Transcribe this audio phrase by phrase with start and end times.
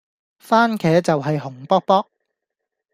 [0.39, 2.07] 蕃茄就係紅卜卜